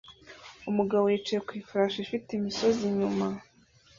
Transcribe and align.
Umugabo 0.69 1.03
yicaye 1.13 1.39
ku 1.47 1.51
ifarashi 1.61 1.99
ifite 2.01 2.29
imisozi 2.33 2.81
inyuma 2.91 3.25